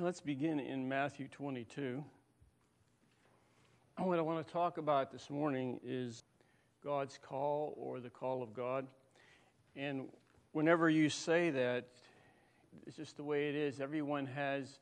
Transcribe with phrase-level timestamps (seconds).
[0.00, 2.04] let's begin in Matthew 22.
[3.96, 6.22] What I want to talk about this morning is
[6.84, 8.86] God's call or the call of God.
[9.74, 10.08] And
[10.52, 11.88] whenever you say that,
[12.86, 13.80] it's just the way it is.
[13.80, 14.78] Everyone has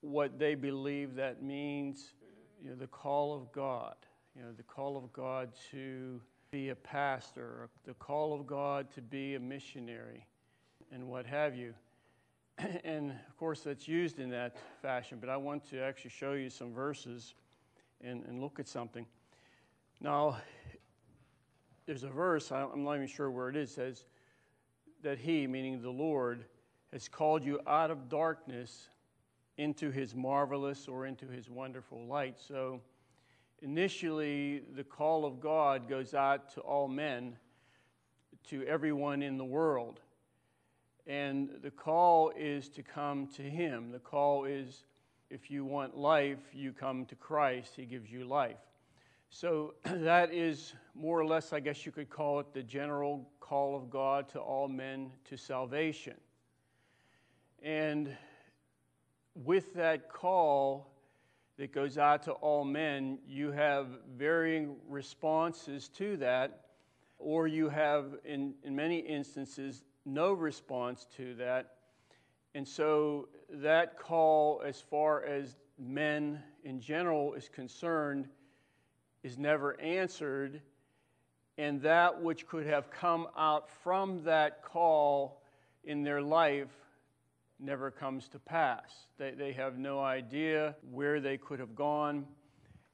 [0.00, 2.14] what they believe that means,
[2.60, 3.94] you know, the call of God,
[4.34, 6.20] you know, the call of God to
[6.50, 10.26] be a pastor, the call of God to be a missionary,
[10.90, 11.74] and what have you.
[12.84, 16.48] and of course, that's used in that fashion, but I want to actually show you
[16.48, 17.34] some verses
[18.02, 19.06] and, and look at something.
[20.00, 20.38] Now,
[21.86, 24.04] there's a verse, I'm not even sure where it is, says
[25.02, 26.44] that He, meaning the Lord,
[26.92, 28.88] has called you out of darkness
[29.58, 32.38] into His marvelous or into His wonderful light.
[32.38, 32.80] So,
[33.60, 37.36] initially, the call of God goes out to all men,
[38.48, 40.00] to everyone in the world.
[41.06, 43.92] And the call is to come to Him.
[43.92, 44.84] The call is
[45.30, 48.56] if you want life, you come to Christ, He gives you life.
[49.30, 53.76] So that is more or less, I guess you could call it the general call
[53.76, 56.14] of God to all men to salvation.
[57.62, 58.16] And
[59.34, 60.92] with that call
[61.56, 63.86] that goes out to all men, you have
[64.16, 66.66] varying responses to that,
[67.18, 71.74] or you have, in, in many instances, no response to that.
[72.54, 78.28] And so that call, as far as men in general is concerned,
[79.22, 80.62] is never answered.
[81.58, 85.42] And that which could have come out from that call
[85.84, 86.70] in their life
[87.58, 88.90] never comes to pass.
[89.18, 92.26] They, they have no idea where they could have gone.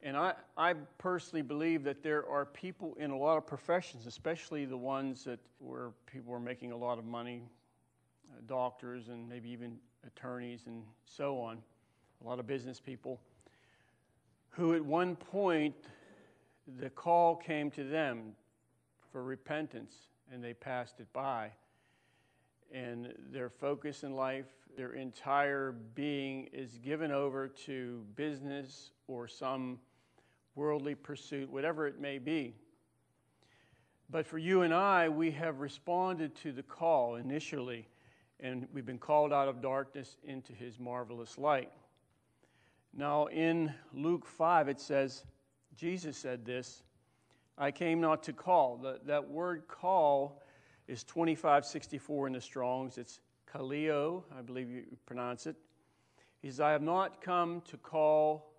[0.05, 4.65] And I, I personally believe that there are people in a lot of professions, especially
[4.65, 7.41] the ones that where people are making a lot of money,
[8.29, 11.57] uh, doctors and maybe even attorneys and so on,
[12.21, 13.17] a lot of business people,
[14.49, 15.73] who at one point
[16.79, 18.33] the call came to them
[19.09, 19.95] for repentance
[20.33, 21.49] and they passed it by.
[22.73, 29.79] And their focus in life, their entire being is given over to business or some
[30.55, 32.55] worldly pursuit, whatever it may be.
[34.09, 37.87] But for you and I, we have responded to the call initially
[38.43, 41.71] and we've been called out of darkness into his marvelous light.
[42.93, 45.23] Now, in Luke 5, it says,
[45.75, 46.83] Jesus said this
[47.57, 48.77] I came not to call.
[48.77, 50.41] The, that word call
[50.87, 52.97] is 2564 in the Strongs.
[52.97, 53.21] It's
[53.51, 55.55] kaleo, I believe you pronounce it.
[56.41, 58.51] He says, I have not come to call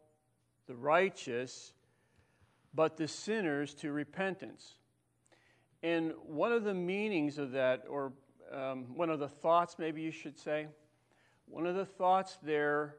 [0.66, 1.72] the righteous,
[2.74, 4.74] but the sinners to repentance.
[5.82, 8.12] And one of the meanings of that, or
[8.52, 10.66] um, one of the thoughts, maybe you should say.
[11.46, 12.96] One of the thoughts there,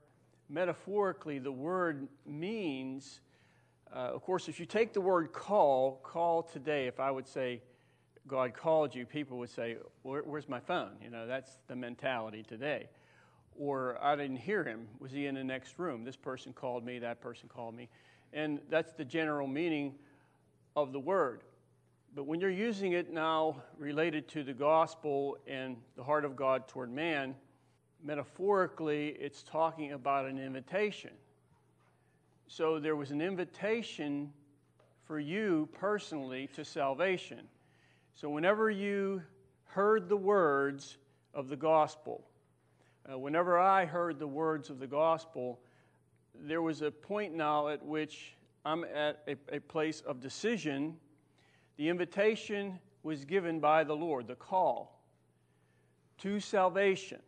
[0.49, 3.21] metaphorically, the word means,
[3.93, 7.61] uh, of course, if you take the word call, call today, if I would say,
[8.27, 10.91] God called you, people would say, Where, Where's my phone?
[11.03, 12.89] You know, that's the mentality today.
[13.57, 14.87] Or I didn't hear him.
[14.99, 16.03] Was he in the next room?
[16.03, 17.89] This person called me, that person called me.
[18.35, 19.95] And that's the general meaning
[20.75, 21.41] of the word.
[22.13, 26.67] But when you're using it now related to the gospel and the heart of God
[26.67, 27.33] toward man,
[28.03, 31.11] metaphorically, it's talking about an invitation.
[32.47, 34.31] So there was an invitation
[35.05, 37.47] for you personally to salvation.
[38.15, 39.21] So whenever you
[39.63, 40.97] heard the words
[41.33, 42.25] of the gospel,
[43.11, 45.59] uh, whenever I heard the words of the gospel,
[46.41, 50.97] there was a point now at which I'm at a, a place of decision
[51.77, 55.01] the invitation was given by the Lord, the call
[56.19, 57.19] to salvation.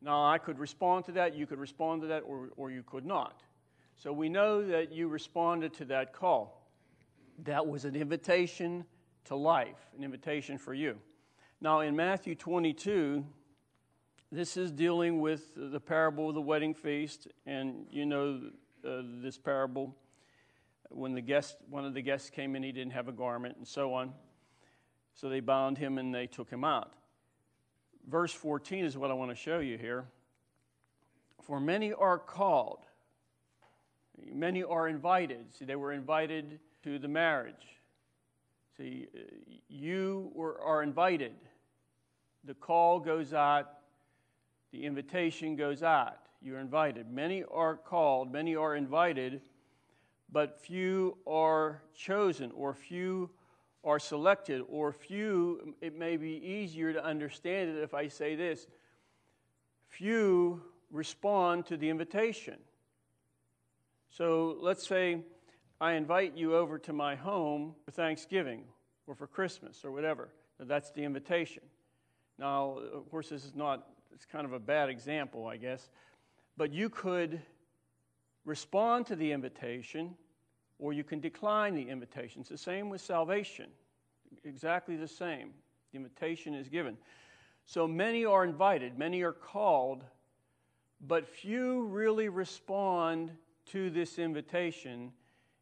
[0.00, 3.04] Now, I could respond to that, you could respond to that, or, or you could
[3.04, 3.42] not.
[3.96, 6.68] So we know that you responded to that call.
[7.44, 8.84] That was an invitation
[9.24, 10.96] to life, an invitation for you.
[11.60, 13.24] Now, in Matthew 22,
[14.34, 18.50] this is dealing with the parable of the wedding feast, and you know
[18.84, 19.94] uh, this parable
[20.90, 23.66] when the guest, one of the guests came in, he didn't have a garment, and
[23.66, 24.12] so on.
[25.14, 26.94] So they bound him and they took him out.
[28.08, 30.06] Verse 14 is what I want to show you here.
[31.42, 32.80] For many are called,
[34.32, 35.54] many are invited.
[35.56, 37.78] See, they were invited to the marriage.
[38.76, 39.06] See,
[39.68, 41.34] you were, are invited.
[42.42, 43.70] The call goes out,
[44.74, 46.18] the invitation goes out.
[46.42, 47.10] You're invited.
[47.10, 49.40] Many are called, many are invited
[50.34, 53.30] but few are chosen, or few
[53.84, 58.66] are selected, or few, it may be easier to understand it if I say this
[59.86, 60.60] few
[60.90, 62.56] respond to the invitation.
[64.10, 65.20] So let's say
[65.80, 68.64] I invite you over to my home for Thanksgiving
[69.06, 70.30] or for Christmas or whatever.
[70.58, 71.62] Now, that's the invitation.
[72.40, 75.88] Now, of course, this is not, it's kind of a bad example, I guess,
[76.56, 77.40] but you could
[78.44, 80.14] respond to the invitation
[80.78, 82.40] or you can decline the invitation.
[82.40, 83.66] It's the same with salvation,
[84.44, 85.50] exactly the same.
[85.92, 86.96] The invitation is given.
[87.66, 90.04] So many are invited, many are called,
[91.00, 93.30] but few really respond
[93.66, 95.12] to this invitation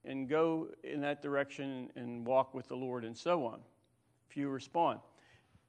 [0.05, 3.61] and go in that direction and walk with the Lord and so on.
[4.29, 4.99] Few respond.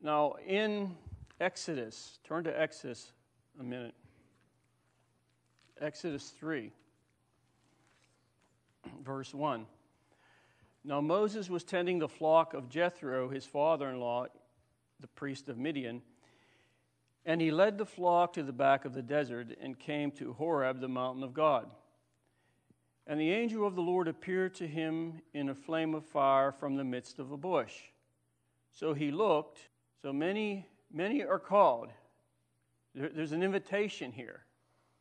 [0.02, 0.96] Now, in
[1.40, 3.12] Exodus, turn to Exodus
[3.60, 3.96] a minute.
[5.82, 6.72] Exodus 3,
[9.04, 9.66] verse 1.
[10.86, 14.28] Now Moses was tending the flock of Jethro, his father in law,
[15.00, 16.02] the priest of Midian.
[17.26, 20.82] And he led the flock to the back of the desert and came to Horeb,
[20.82, 21.70] the mountain of God.
[23.08, 26.76] And the angel of the Lord appeared to him in a flame of fire from
[26.76, 27.74] the midst of a bush.
[28.72, 29.60] So he looked.
[30.02, 31.90] So many, many are called.
[32.96, 34.46] There, there's an invitation here.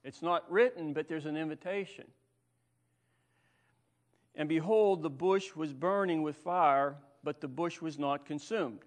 [0.04, 2.06] It's not written, but there's an invitation.
[4.34, 8.80] And behold, the bush was burning with fire, but the bush was not consumed.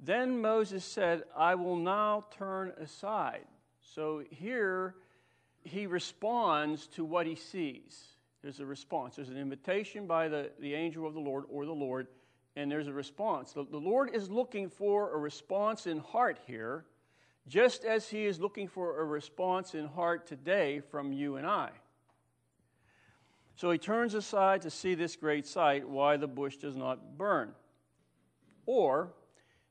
[0.00, 3.44] Then Moses said, I will now turn aside.
[3.94, 4.96] So here
[5.62, 8.02] he responds to what he sees.
[8.42, 9.16] There's a response.
[9.16, 12.08] There's an invitation by the, the angel of the Lord or the Lord,
[12.56, 13.52] and there's a response.
[13.52, 16.84] The, Lord is looking for a response in heart here,
[17.48, 21.70] just as he is looking for a response in heart today from you and I.
[23.56, 27.52] So he turns aside to see this great sight, why the bush does not burn.
[28.66, 29.12] Or,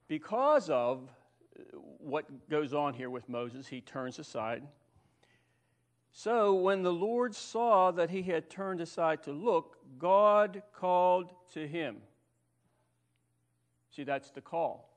[0.07, 1.07] because of
[1.57, 4.63] uh, what goes on here with Moses, he turns aside.
[6.13, 11.67] So when the Lord saw that he had turned aside to look, God called to
[11.67, 11.97] him.
[13.95, 14.89] See, that's the call.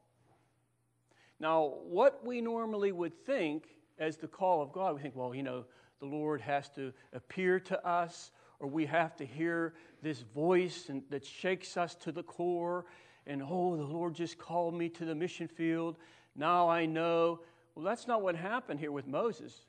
[1.41, 3.67] Now, what we normally would think
[3.99, 5.65] as the call of God, we think, well, you know,
[6.01, 8.31] the Lord has to appear to us,
[8.61, 12.87] or we have to hear this voice and, that shakes us to the core
[13.27, 15.97] and oh, the Lord just called me to the mission field.
[16.37, 17.41] Now I know.
[17.75, 19.67] Well, that's not what happened here with Moses.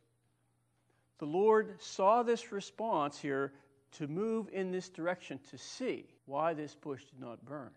[1.20, 3.54] The Lord saw this response here
[3.94, 7.72] to move in this direction to see why this bush did not burn.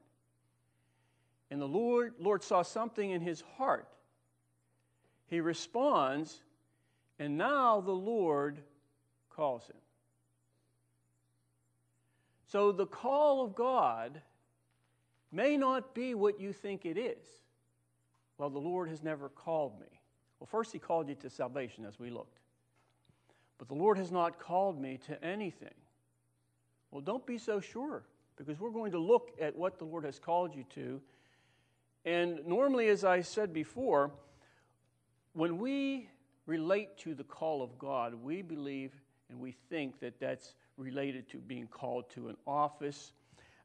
[1.50, 3.88] And the Lord, Lord saw something in his heart.
[5.28, 6.42] He responds,
[7.18, 8.58] and now the Lord
[9.30, 9.76] calls him.
[12.46, 14.20] So the call of God
[15.30, 17.24] may not be what you think it is.
[18.38, 20.00] Well, the Lord has never called me.
[20.38, 22.38] Well, first, He called you to salvation as we looked.
[23.58, 25.74] But the Lord has not called me to anything.
[26.90, 28.04] Well, don't be so sure
[28.36, 31.00] because we're going to look at what the Lord has called you to.
[32.08, 34.10] And normally, as I said before,
[35.34, 36.08] when we
[36.46, 38.94] relate to the call of God, we believe
[39.28, 43.12] and we think that that's related to being called to an office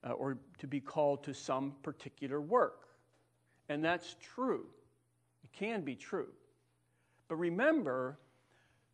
[0.04, 2.90] uh, or to be called to some particular work.
[3.69, 4.66] And that's true.
[5.45, 6.28] It can be true.
[7.30, 8.18] But remember,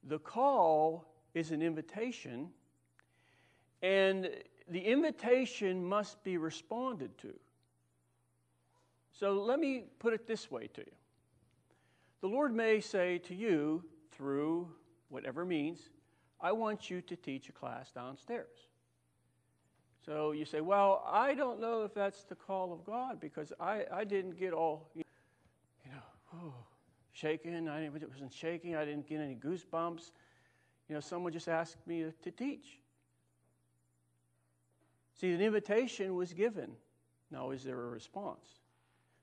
[0.03, 2.49] the call is an invitation,
[3.81, 4.29] and
[4.69, 7.33] the invitation must be responded to.
[9.19, 10.91] So let me put it this way to you
[12.21, 13.83] The Lord may say to you,
[14.13, 14.69] through
[15.09, 15.89] whatever means,
[16.39, 18.55] I want you to teach a class downstairs.
[20.05, 23.83] So you say, well, I don't know if that's the call of God because I,
[23.91, 25.03] I didn't get all, you
[25.85, 26.01] know,
[26.35, 26.53] oh,
[27.11, 27.67] shaken.
[27.67, 28.77] I didn't wasn't shaking.
[28.77, 30.11] I didn't get any goosebumps.
[30.87, 32.79] You know, someone just asked me to, to teach.
[35.19, 36.71] See, an invitation was given.
[37.29, 38.58] Now, is there a response?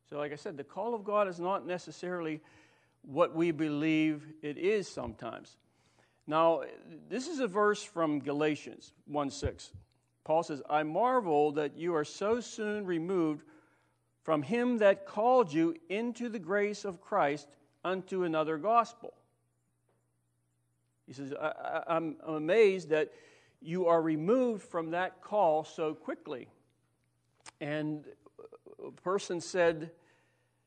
[0.09, 2.41] So, like I said, the call of God is not necessarily
[3.03, 5.57] what we believe it is sometimes.
[6.27, 6.63] Now,
[7.09, 9.73] this is a verse from Galatians 1 6.
[10.25, 13.45] Paul says, I marvel that you are so soon removed
[14.23, 17.47] from him that called you into the grace of Christ
[17.85, 19.15] unto another gospel.
[21.07, 23.13] He says, I, am amazed that
[23.63, 26.49] you are removed from that call so quickly.
[27.61, 28.05] And
[28.85, 29.91] a person said,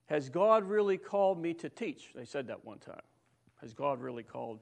[0.08, 2.12] Has God really called me to teach?
[2.16, 3.02] They said that one time.
[3.62, 4.60] Has God really called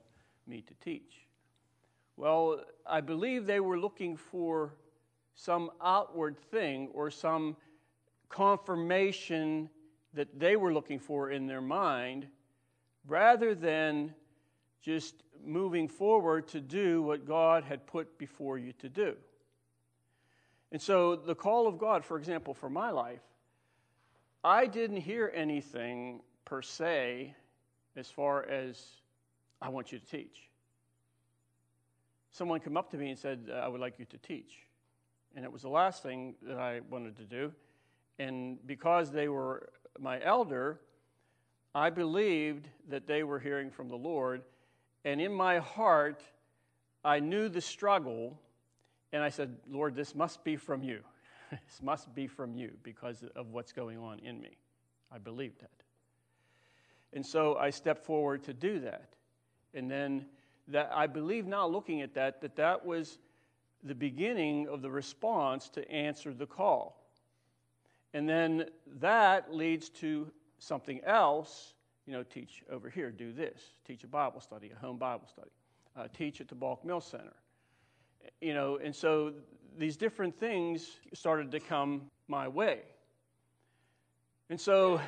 [0.47, 1.27] me to teach?
[2.15, 4.73] Well, I believe they were looking for
[5.35, 7.55] some outward thing or some
[8.29, 9.69] confirmation
[10.13, 12.27] that they were looking for in their mind
[13.07, 14.13] rather than
[14.81, 19.15] just moving forward to do what God had put before you to do.
[20.71, 23.21] And so, the call of God, for example, for my life,
[24.43, 27.35] I didn't hear anything per se
[27.95, 28.81] as far as
[29.61, 30.49] I want you to teach.
[32.31, 34.59] Someone came up to me and said, uh, I would like you to teach.
[35.35, 37.51] And it was the last thing that I wanted to do.
[38.19, 40.79] And because they were my elder,
[41.73, 44.43] I believed that they were hearing from the Lord.
[45.03, 46.23] And in my heart,
[47.03, 48.39] I knew the struggle.
[49.11, 51.01] And I said, Lord, this must be from you.
[51.51, 54.57] This must be from you because of what's going on in me.
[55.11, 55.69] I believed that.
[57.13, 59.15] And so I stepped forward to do that.
[59.73, 60.25] And then
[60.67, 63.19] that I believe now looking at that that that was
[63.83, 67.03] the beginning of the response to answer the call.
[68.13, 68.65] And then
[68.99, 71.73] that leads to something else,
[72.05, 75.51] you know, teach over here, do this, teach a Bible study, a home Bible study,
[75.95, 77.35] uh, teach at the Balk Mill Center.
[78.41, 79.33] You know, and so
[79.77, 82.79] these different things started to come my way.
[84.49, 84.99] And so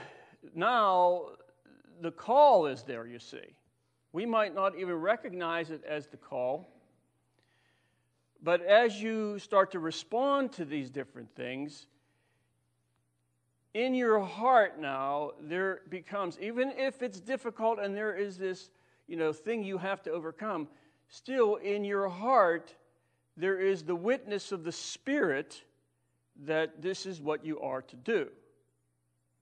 [0.53, 1.29] now
[2.01, 3.55] the call is there, you see.
[4.11, 6.69] We might not even recognize it as the call.
[8.41, 11.87] But as you start to respond to these different things,
[13.73, 18.71] in your heart now, there becomes, even if it's difficult and there is this,
[19.07, 20.67] you know, thing you have to overcome,
[21.09, 22.73] still in your heart,
[23.39, 25.63] there is the witness of the Spirit
[26.45, 28.27] that this is what you are to do.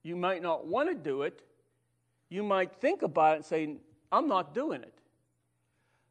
[0.02, 1.42] You might not want to do it.
[2.28, 3.76] You might think about it and say,
[4.12, 4.94] I'm not doing it.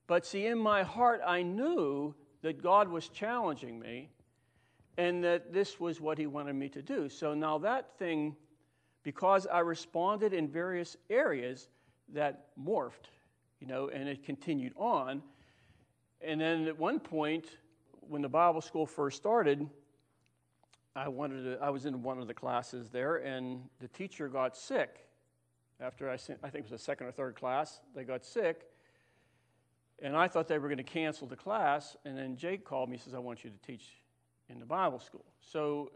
[0.06, 4.10] But see, in my heart, I knew that God was challenging me
[4.98, 7.08] and that this was what He wanted me to do.
[7.08, 8.36] So now that thing,
[9.04, 11.70] because I responded in various areas,
[12.14, 13.10] that morphed,
[13.60, 15.22] you know, and it continued on.
[16.22, 17.46] And then at one point,
[18.10, 19.68] when the Bible school first started,
[20.96, 24.58] I wanted to, I was in one of the classes there, and the teacher got
[24.58, 25.08] sick
[25.80, 28.62] after I, I think it was a second or third class, they got sick.
[30.02, 31.96] And I thought they were going to cancel the class.
[32.06, 33.86] And then Jake called me and says, I want you to teach
[34.50, 35.26] in the Bible school.
[35.42, 35.92] So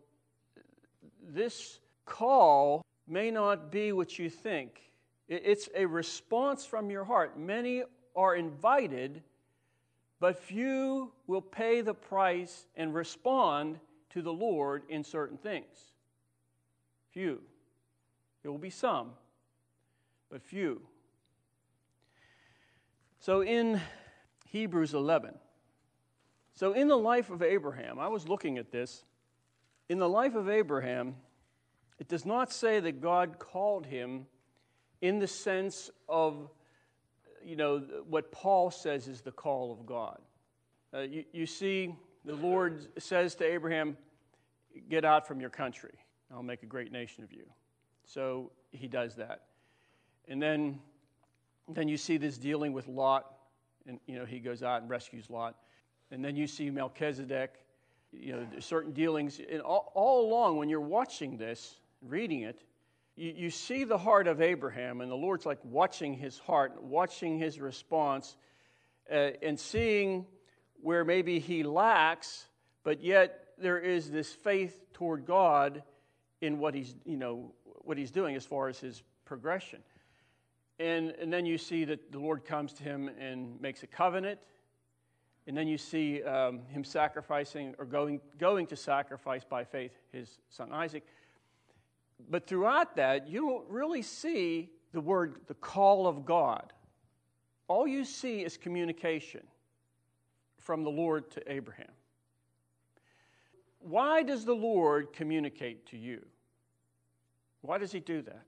[1.23, 4.81] this call may not be what you think,
[5.27, 7.39] it's a response from your heart.
[7.39, 7.83] Many
[8.17, 9.23] are invited,
[10.21, 13.79] but few will pay the price and respond
[14.11, 15.91] to the Lord in certain things.
[17.09, 17.41] Few.
[18.41, 19.09] There will be some
[20.29, 20.81] but few.
[23.19, 23.81] So in
[24.47, 25.33] Hebrews 11,
[26.53, 29.03] so in the life of Abraham, I was looking at this.
[29.89, 31.15] In the life of Abraham,
[31.99, 34.27] it does not say that God called him
[35.01, 36.49] in the sense of,
[37.45, 40.19] you know, what Paul says is the call of God.
[40.93, 41.95] Uh, you, you see,
[42.25, 43.97] the Lord says to Abraham,
[44.89, 45.93] Get out from your country.
[46.33, 47.43] I'll make a great nation of you.
[48.05, 49.43] So he does that.
[50.27, 50.79] And then,
[51.67, 53.33] then you see this dealing with Lot,
[53.85, 55.55] and you know he goes out and rescues Lot.
[56.11, 57.55] And then you see Melchizedek,
[58.11, 59.39] you know, certain dealings.
[59.49, 62.63] And all, all along, when you're watching this, reading it,
[63.15, 67.37] you, you see the heart of Abraham, and the Lord's like watching his heart, watching
[67.37, 68.35] his response,
[69.11, 70.25] uh, and seeing
[70.81, 72.47] where maybe he lacks,
[72.83, 75.83] but yet there is this faith toward God
[76.41, 79.79] in what he's, you know, what he's doing as far as his progression.
[80.79, 84.39] And, and then you see that the Lord comes to him and makes a covenant.
[85.45, 90.27] And then you see um, him sacrificing or going, going to sacrifice by faith his
[90.49, 91.03] son Isaac.
[92.29, 96.73] But throughout that, you don't really see the word, the call of God.
[97.67, 99.43] All you see is communication
[100.57, 101.91] from the Lord to Abraham.
[103.79, 106.23] Why does the Lord communicate to you?
[107.61, 108.45] Why does he do that?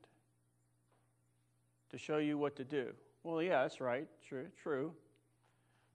[1.94, 2.92] to show you what to do.
[3.24, 4.08] Well, yeah, that's right.
[4.28, 4.92] True, true.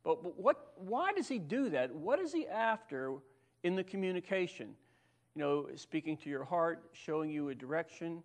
[0.04, 1.92] But, but what, why does he do that?
[1.92, 3.14] What is he after
[3.64, 4.76] in the communication?
[5.35, 8.23] You know, speaking to your heart, showing you a direction,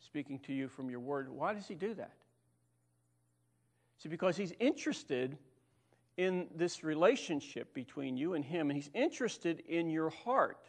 [0.00, 1.28] speaking to you from your word.
[1.30, 2.12] Why does he do that?
[3.98, 5.36] See, because he's interested
[6.16, 10.68] in this relationship between you and him, and he's interested in your heart.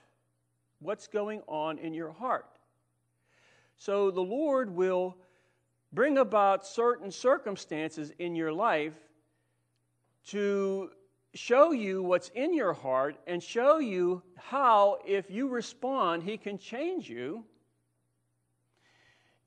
[0.80, 2.60] What's going on in your heart?
[3.78, 5.16] So the Lord will
[5.92, 8.94] bring about certain circumstances in your life
[10.28, 10.92] to
[11.34, 16.58] show you what's in your heart and show you how, if you respond, He can
[16.58, 17.44] change you.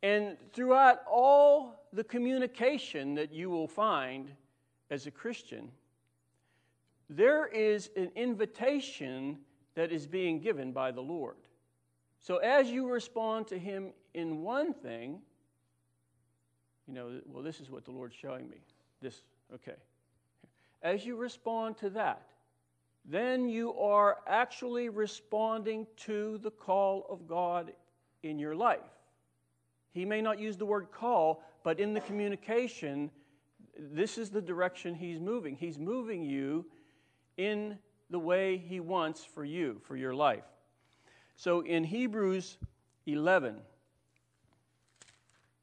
[0.03, 4.31] And throughout all the communication that you will find
[4.91, 5.71] as a Christian,
[7.09, 9.39] there is an invitation
[9.75, 11.37] that is being given by the Lord.
[12.19, 15.21] So as you respond to Him in one thing,
[16.87, 18.59] you know, well, this is what the Lord's showing me.
[19.01, 19.23] This,
[19.55, 19.77] okay.
[20.83, 22.27] As you respond to that,
[23.05, 27.73] then you are actually responding to the call of God
[28.23, 28.81] in your life.
[29.93, 33.11] He may not use the word call, but in the communication,
[33.77, 35.57] this is the direction He's moving.
[35.57, 36.65] He's moving you
[37.37, 37.79] in
[38.11, 40.45] the way He wants for you, for your life.
[41.37, 42.59] So in Hebrews
[43.07, 43.57] 11,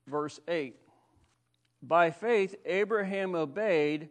[0.07, 0.75] verse 8,
[1.81, 4.09] by faith, Abraham obeyed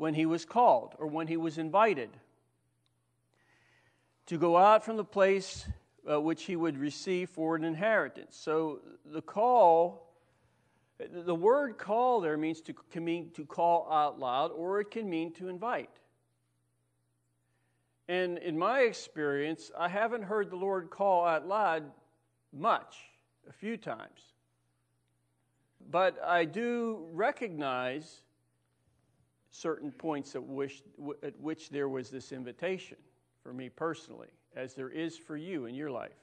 [0.00, 2.08] when he was called or when he was invited
[4.24, 5.66] to go out from the place
[6.10, 8.34] uh, which he would receive for an inheritance.
[8.34, 10.10] So the call,
[10.98, 15.10] the word call there means to, can mean to call out loud or it can
[15.10, 15.90] mean to invite.
[18.08, 21.84] And in my experience, I haven't heard the Lord call out loud
[22.54, 22.96] much,
[23.46, 24.32] a few times.
[25.90, 28.22] But I do recognize
[29.50, 30.82] certain points at which,
[31.22, 32.96] at which there was this invitation
[33.42, 36.16] for me personally, as there is for you in your life.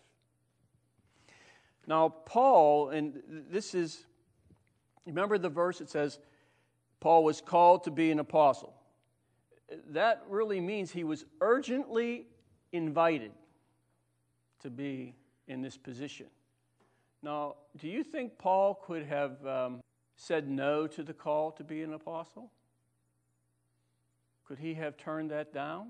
[1.88, 4.06] Now, Paul, and this is,
[5.06, 6.20] remember the verse that says,
[7.00, 8.74] Paul was called to be an apostle
[9.90, 12.26] that really means he was urgently
[12.72, 13.32] invited
[14.62, 15.16] to be
[15.48, 16.28] in this position.
[17.22, 19.82] Now, do you think Paul could have um,
[20.16, 22.52] said no to the call to be an apostle?
[24.48, 25.90] Could he have turned that down?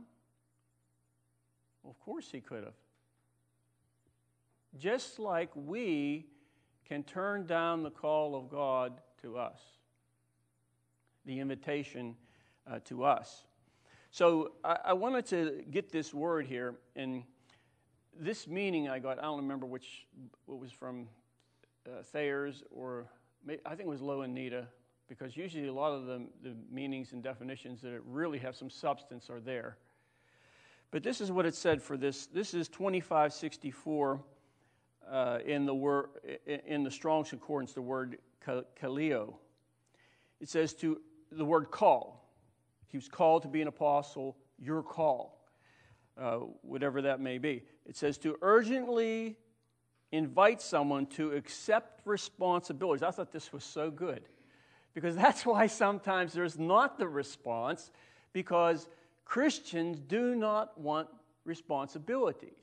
[1.84, 2.74] Well, of course he could have.
[4.80, 6.26] Just like we
[6.88, 9.60] can turn down the call of God to us,
[11.26, 12.16] the invitation
[12.70, 13.44] uh, to us.
[14.12, 17.24] So I, I, wanted to get this word here, and
[18.20, 20.08] this meaning I got, I don't remember which,
[20.46, 21.08] what was from
[21.86, 23.08] uh, Thayer's or
[23.66, 24.66] I think it was Louw and Nida,
[25.08, 29.30] because usually a lot of the, the meanings and definitions that really have some substance
[29.30, 29.78] are there.
[30.92, 32.28] But this is what it said for this.
[32.28, 34.22] This is 2564
[35.10, 36.10] uh, in the word
[36.46, 39.34] in the Strong's Concordance, the word kaleo.
[40.40, 42.24] It says to the word call.
[42.88, 45.46] He was called to be an apostle, your call,
[46.18, 47.64] uh, whatever that may be.
[47.86, 49.38] It says to urgently
[50.12, 53.04] invite someone to accept responsibilities.
[53.04, 54.24] I thought this was so good
[54.98, 57.92] because that's why sometimes there's not the response
[58.34, 58.90] because
[59.26, 61.08] Christians do not want
[61.46, 62.58] responsibilities.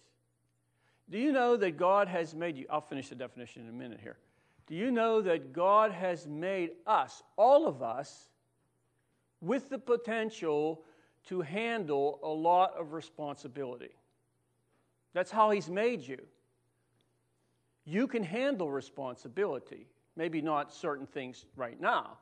[1.09, 2.66] Do you know that God has made you?
[2.68, 4.16] I'll finish the definition in a minute here.
[4.66, 8.31] Do you know that God has made us, all of us,
[9.40, 10.83] with the potential
[11.27, 13.94] to handle a lot of responsibility.
[15.12, 16.20] That's how He's made you.
[17.85, 22.18] You can handle responsibility, maybe not certain things right now,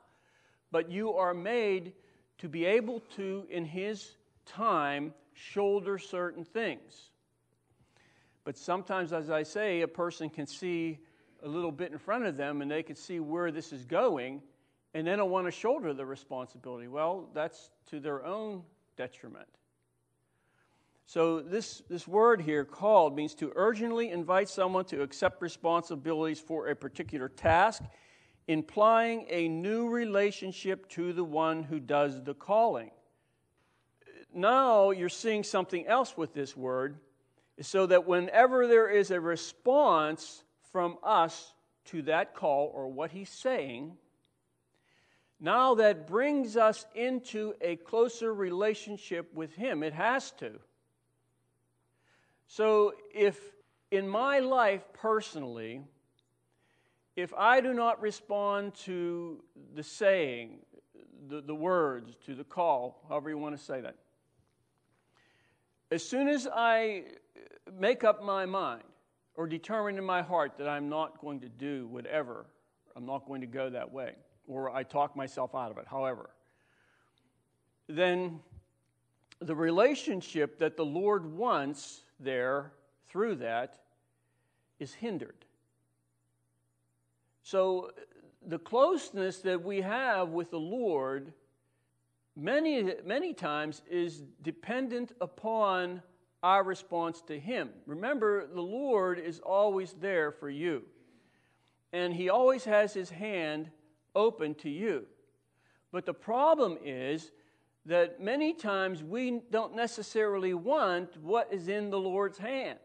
[0.72, 1.92] but you are made
[2.38, 7.10] to be able to, in His time, shoulder certain things.
[8.44, 10.98] But sometimes, as I say, a person can see
[11.44, 14.42] a little bit in front of them and they can see where this is going
[14.94, 16.88] and they don't want to shoulder the responsibility.
[16.88, 18.62] Well, that's to their own
[18.96, 19.48] detriment.
[21.06, 26.68] So, this, this word here, called, means to urgently invite someone to accept responsibilities for
[26.68, 27.82] a particular task,
[28.48, 32.90] implying a new relationship to the one who does the calling.
[34.34, 36.98] Now you're seeing something else with this word,
[37.60, 41.52] so that whenever there is a response from us
[41.86, 43.96] to that call or what he's saying,
[45.42, 49.82] now that brings us into a closer relationship with Him.
[49.82, 50.52] It has to.
[52.46, 53.36] So, if
[53.90, 55.82] in my life personally,
[57.16, 59.42] if I do not respond to
[59.74, 60.58] the saying,
[61.28, 63.96] the, the words, to the call, however you want to say that,
[65.90, 67.04] as soon as I
[67.78, 68.82] make up my mind
[69.34, 72.46] or determine in my heart that I'm not going to do whatever,
[72.96, 74.14] I'm not going to go that way
[74.46, 76.30] or I talk myself out of it, however,
[77.88, 78.40] then
[79.40, 82.72] the relationship that the Lord wants there
[83.08, 83.80] through that
[84.78, 85.44] is hindered.
[87.42, 87.90] So
[88.46, 91.32] the closeness that we have with the Lord
[92.34, 96.02] many many times is dependent upon
[96.42, 97.70] our response to him.
[97.86, 100.82] Remember the Lord is always there for you.
[101.92, 103.70] and He always has His hand
[104.14, 105.06] open to you.
[105.92, 107.32] But the problem is
[107.86, 112.78] that many times we don't necessarily want what is in the Lord's hand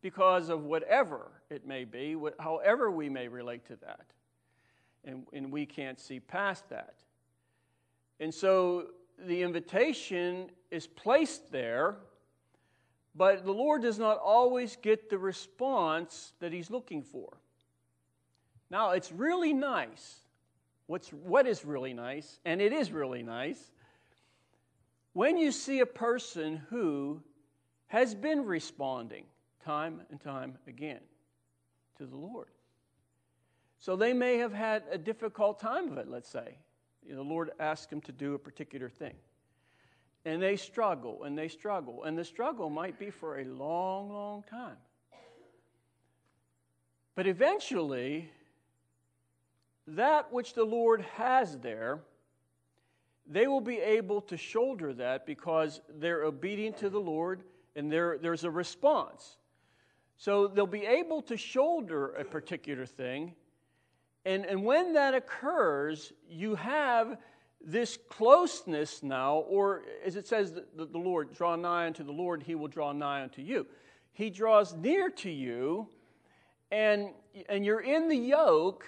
[0.00, 4.06] because of whatever it may be, however we may relate to that.
[5.04, 6.94] And, and we can't see past that.
[8.18, 8.86] And so
[9.18, 11.96] the invitation is placed there,
[13.14, 17.36] but the Lord does not always get the response that He's looking for.
[18.70, 20.20] Now, it's really nice.
[20.86, 23.70] What's, what is really nice, and it is really nice,
[25.12, 27.22] when you see a person who
[27.88, 29.24] has been responding
[29.64, 31.00] time and time again
[31.98, 32.48] to the Lord.
[33.78, 36.56] So they may have had a difficult time of it, let's say.
[37.08, 39.14] The Lord asked them to do a particular thing.
[40.24, 42.04] And they struggle and they struggle.
[42.04, 44.76] And the struggle might be for a long, long time.
[47.16, 48.30] But eventually,
[49.88, 52.00] that which the Lord has there,
[53.26, 57.42] they will be able to shoulder that because they're obedient to the Lord
[57.74, 59.38] and there's a response.
[60.22, 63.34] So they'll be able to shoulder a particular thing.
[64.24, 67.18] And, and when that occurs, you have
[67.60, 72.44] this closeness now, or as it says, the, the Lord, draw nigh unto the Lord,
[72.44, 73.66] he will draw nigh unto you.
[74.12, 75.88] He draws near to you,
[76.70, 77.08] and,
[77.48, 78.86] and you're in the yoke,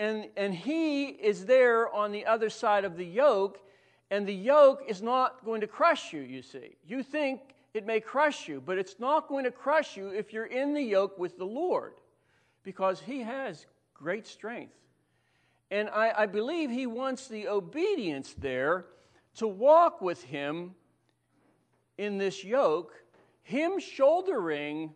[0.00, 3.60] and, and he is there on the other side of the yoke,
[4.10, 6.74] and the yoke is not going to crush you, you see.
[6.84, 10.46] You think it may crush you, but it's not going to crush you if you're
[10.46, 11.94] in the yoke with the Lord,
[12.62, 14.74] because he has great strength.
[15.70, 18.86] And I, I believe he wants the obedience there
[19.36, 20.74] to walk with him
[21.98, 22.94] in this yoke,
[23.42, 24.94] him shouldering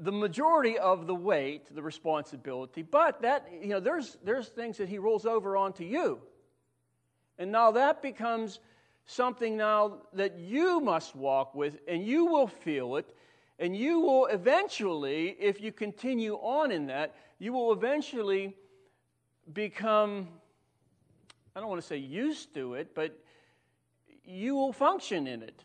[0.00, 4.88] the majority of the weight, the responsibility, but that, you know, there's, there's things that
[4.88, 6.20] he rolls over onto you.
[7.38, 8.60] And now that becomes
[9.08, 13.16] something now that you must walk with, and you will feel it,
[13.58, 18.54] and you will eventually, if you continue on in that, you will eventually
[19.52, 20.28] become,
[21.56, 23.18] I don't want to say used to it, but
[24.24, 25.64] you will function in it.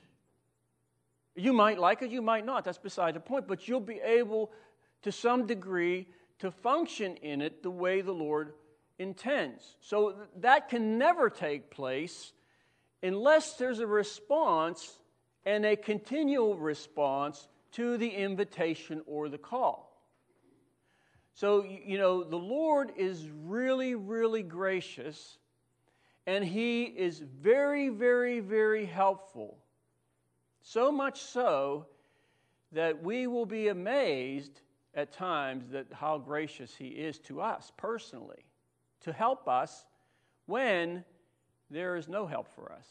[1.36, 2.64] You might like it, you might not.
[2.64, 3.46] That's beside the point.
[3.46, 4.52] But you'll be able,
[5.02, 6.08] to some degree,
[6.40, 8.54] to function in it the way the Lord
[9.00, 9.76] intends.
[9.82, 12.32] So that can never take place
[13.04, 14.98] unless there's a response
[15.46, 19.90] and a continual response to the invitation or the call.
[21.36, 25.38] So, you know, the Lord is really, really gracious,
[26.26, 29.58] and He is very, very, very helpful
[30.64, 31.88] so much so
[32.72, 34.62] that we will be amazed
[34.96, 38.46] at times that how gracious he is to us personally
[39.02, 39.86] to help us
[40.46, 41.04] when
[41.74, 42.88] there is no help for us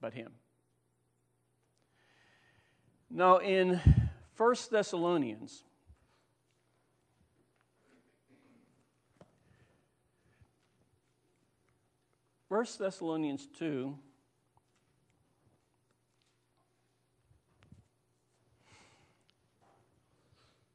[0.00, 0.32] but him.
[3.10, 3.80] Now in
[4.36, 5.62] 1 Thessalonians
[12.48, 13.96] 1 Thessalonians 2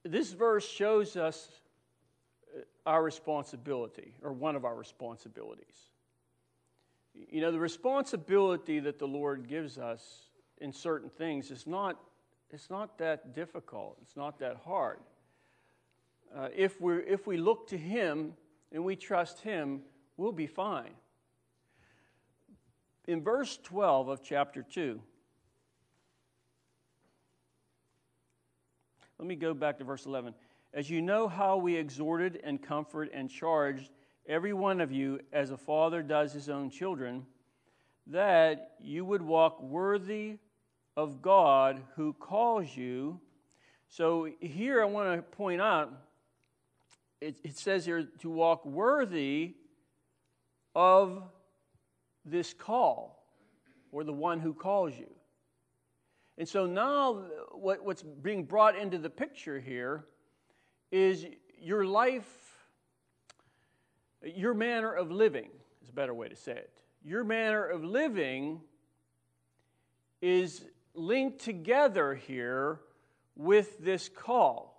[0.03, 1.61] this verse shows us
[2.85, 5.90] our responsibility, or one of our responsibilities.
[7.29, 10.29] You know, the responsibility that the Lord gives us
[10.59, 11.99] in certain things is not,
[12.51, 14.99] it's not that difficult, it's not that hard.
[16.35, 18.33] Uh, if, we if we look to Him
[18.71, 19.81] and we trust Him,
[20.17, 20.91] we'll be fine.
[23.07, 25.01] In verse 12 of chapter 2,
[29.21, 30.33] Let me go back to verse 11.
[30.73, 33.91] As you know how we exhorted and comforted and charged
[34.27, 37.25] every one of you as a father does his own children,
[38.07, 40.37] that you would walk worthy
[40.97, 43.19] of God who calls you.
[43.87, 45.93] So here I want to point out
[47.21, 49.53] it, it says here to walk worthy
[50.75, 51.21] of
[52.25, 53.23] this call
[53.91, 55.09] or the one who calls you.
[56.37, 60.05] And so now, what, what's being brought into the picture here
[60.91, 61.27] is
[61.59, 62.50] your life,
[64.23, 65.49] your manner of living,
[65.81, 66.71] is a better way to say it.
[67.03, 68.61] Your manner of living
[70.21, 72.79] is linked together here
[73.35, 74.71] with this call.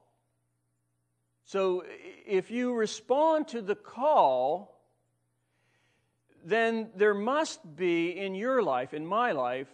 [1.45, 1.85] So
[2.27, 4.81] if you respond to the call,
[6.45, 9.69] then there must be in your life, in my life,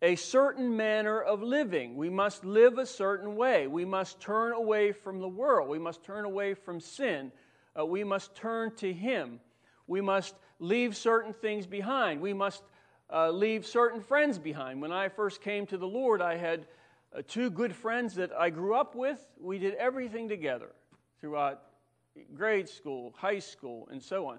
[0.00, 1.96] a certain manner of living.
[1.96, 3.66] We must live a certain way.
[3.66, 5.68] We must turn away from the world.
[5.68, 7.32] We must turn away from sin.
[7.78, 9.40] Uh, we must turn to Him.
[9.86, 12.20] We must leave certain things behind.
[12.20, 12.62] We must
[13.12, 14.82] uh, leave certain friends behind.
[14.82, 16.66] When I first came to the Lord, I had
[17.16, 19.24] uh, two good friends that I grew up with.
[19.40, 20.70] We did everything together
[21.20, 21.62] throughout
[22.34, 24.38] grade school, high school, and so on.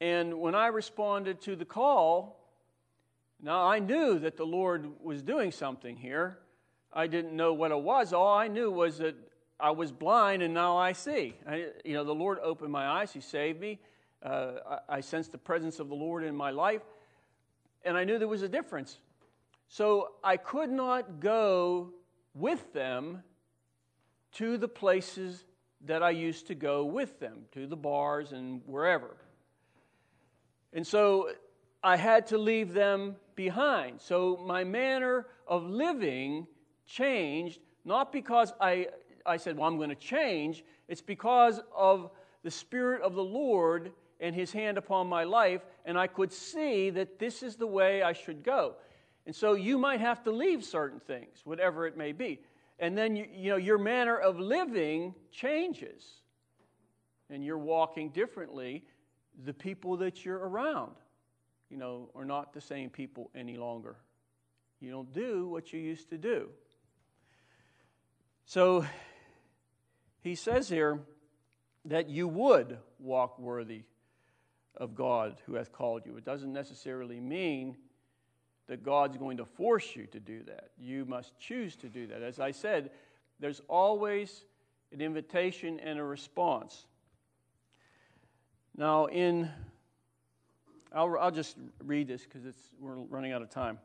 [0.00, 2.40] And when I responded to the call,
[3.40, 6.38] now I knew that the Lord was doing something here.
[6.92, 8.12] I didn't know what it was.
[8.12, 9.14] All I knew was that
[9.62, 11.36] I was blind and now I see.
[11.48, 13.12] I, you know, the Lord opened my eyes.
[13.12, 13.78] He saved me.
[14.20, 14.54] Uh,
[14.88, 16.82] I, I sensed the presence of the Lord in my life,
[17.84, 18.98] and I knew there was a difference.
[19.68, 21.90] So I could not go
[22.34, 23.22] with them
[24.32, 25.44] to the places
[25.86, 29.16] that I used to go with them, to the bars and wherever.
[30.72, 31.30] And so
[31.84, 34.00] I had to leave them behind.
[34.00, 36.46] So my manner of living
[36.86, 38.88] changed, not because I,
[39.26, 40.64] I said, Well, I'm going to change.
[40.88, 42.10] It's because of
[42.42, 46.90] the Spirit of the Lord and His hand upon my life, and I could see
[46.90, 48.76] that this is the way I should go.
[49.26, 52.40] And so you might have to leave certain things, whatever it may be.
[52.78, 56.04] And then you, you know, your manner of living changes.
[57.30, 58.84] And you're walking differently.
[59.44, 60.92] The people that you're around,
[61.70, 63.96] you know, are not the same people any longer.
[64.80, 66.48] You don't do what you used to do.
[68.44, 68.84] So
[70.22, 71.00] he says here
[71.84, 73.82] that you would walk worthy
[74.76, 76.16] of God who hath called you.
[76.16, 77.76] It doesn't necessarily mean
[78.68, 80.70] that God's going to force you to do that.
[80.78, 82.22] You must choose to do that.
[82.22, 82.90] As I said,
[83.40, 84.44] there's always
[84.92, 86.86] an invitation and a response.
[88.76, 89.50] Now, in
[90.94, 92.42] I'll, I'll just read this because
[92.78, 93.78] we're running out of time.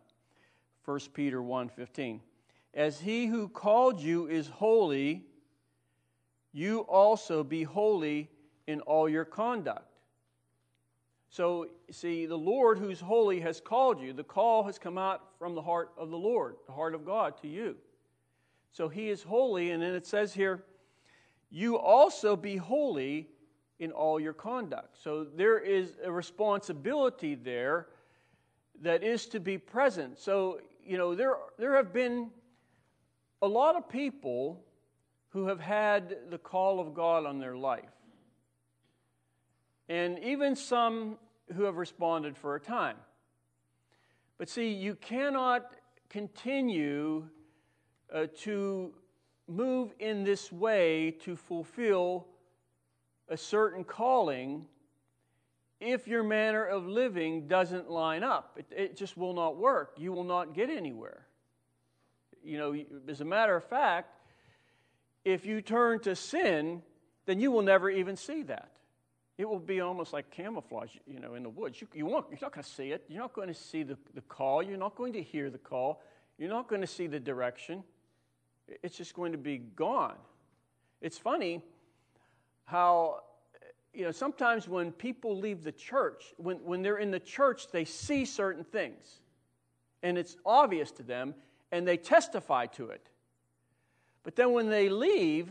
[0.86, 2.19] 1 Peter 1:15.
[2.73, 5.26] As he who called you is holy,
[6.58, 8.32] you also be holy
[8.65, 9.93] in all your conduct.
[11.30, 14.12] So, see, the Lord who's holy has called you.
[14.12, 17.39] The call has come out from the heart of the Lord, the heart of God
[17.43, 17.76] to you.
[18.72, 20.63] So he is holy, and then it says here,
[21.52, 23.28] you also be holy
[23.78, 24.98] in all your conduct.
[25.00, 27.86] So there is a responsibility there
[28.82, 30.17] that is to be present.
[30.17, 32.32] So, you know, there, there have been
[33.43, 34.63] a lot of people
[35.30, 37.84] who have had the call of God on their life.
[39.90, 41.18] And even some
[41.54, 42.98] who have responded for a time.
[44.38, 45.74] But see, you cannot
[46.10, 47.28] continue
[48.13, 48.94] uh, to
[49.48, 52.28] move in this way to fulfill
[53.30, 54.66] a certain calling
[55.80, 58.58] if your manner of living doesn't line up.
[58.58, 59.96] It, it, just will not work.
[59.98, 61.28] You will not get anywhere.
[62.44, 62.76] You know,
[63.08, 64.16] as a matter of fact,
[65.28, 66.82] if you turn to sin,
[67.26, 68.72] then you will never even see that.
[69.38, 71.82] It will be almost like camouflage, you know, in the woods.
[71.82, 73.04] You, you won't, you're not going to see it.
[73.10, 74.63] You're not going to see the, the call.
[74.63, 76.02] You're not going to hear the call.
[76.38, 77.84] You're not going to see the direction.
[78.82, 80.16] It's just going to be gone.
[81.02, 81.62] It's funny
[82.63, 83.24] how,
[83.94, 87.84] you know, sometimes when people leave the church, when, when they're in the church, they
[87.84, 89.20] see certain things.
[90.04, 91.36] And it's obvious to them,
[91.74, 93.10] and they testify to it.
[94.23, 95.49] But then when they leave,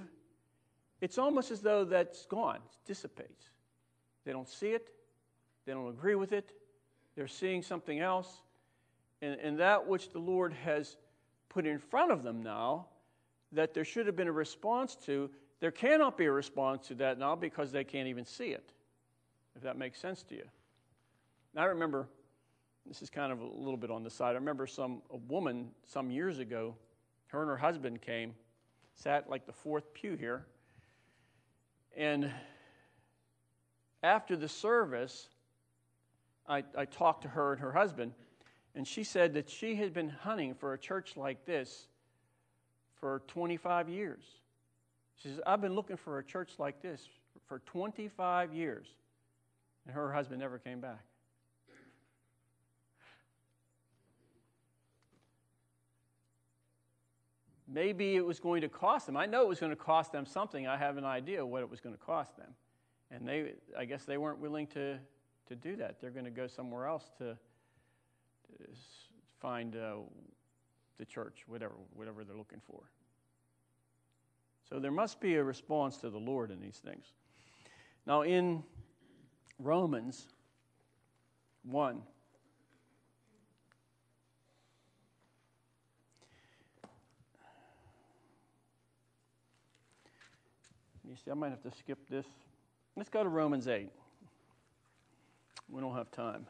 [1.00, 3.50] it's almost as though that's gone, it dissipates.
[4.24, 4.88] They don't see it,
[5.64, 6.52] they don't agree with it,
[7.14, 8.42] they're seeing something else.
[9.22, 10.96] And, and that which the Lord has
[11.48, 12.86] put in front of them now,
[13.52, 17.18] that there should have been a response to, there cannot be a response to that
[17.18, 18.72] now because they can't even see it,
[19.54, 20.44] if that makes sense to you.
[21.56, 22.06] I remember,
[22.84, 24.32] this is kind of a little bit on the side.
[24.32, 26.74] I remember some a woman some years ago,
[27.28, 28.34] her and her husband came,
[28.96, 30.44] sat like the fourth pew here,
[31.96, 32.30] and
[34.02, 35.28] after the service,
[36.48, 38.12] I, I talked to her and her husband,
[38.74, 41.88] and she said that she had been hunting for a church like this
[43.00, 44.22] for 25 years.
[45.16, 47.08] She says, I've been looking for a church like this
[47.46, 48.86] for 25 years.
[49.86, 51.04] And her husband never came back.
[57.76, 59.18] Maybe it was going to cost them.
[59.18, 60.66] I know it was going to cost them something.
[60.66, 62.54] I have an idea what it was going to cost them.
[63.10, 64.96] And they, I guess they weren't willing to,
[65.48, 66.00] to do that.
[66.00, 67.36] They're going to go somewhere else to,
[69.40, 69.96] find uh,
[70.96, 72.80] the church, whatever, whatever they're looking for.
[74.70, 77.04] So there must be a response to the Lord in these things.
[78.06, 78.62] Now, in
[79.58, 80.28] Romans
[81.64, 82.00] 1,
[91.16, 92.26] you see, I might have to skip this.
[92.94, 93.88] Let's go to Romans 8.
[95.70, 96.46] We don't have time.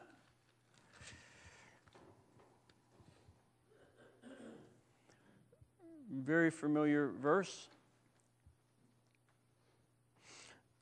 [6.11, 7.69] Very familiar verse.